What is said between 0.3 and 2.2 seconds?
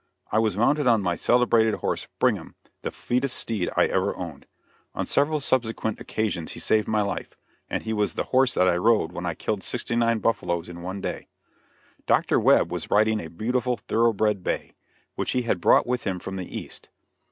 I was mounted on my celebrated horse